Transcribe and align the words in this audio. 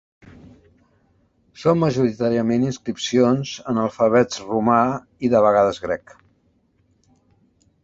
Són 1.63 1.77
majoritàriament 1.81 2.65
inscripcions 2.69 3.53
en 3.73 3.81
alfabets 3.83 4.41
romà 4.49 4.81
i 5.29 5.33
de 5.35 5.45
vegades 5.49 5.85
grec. 5.87 6.19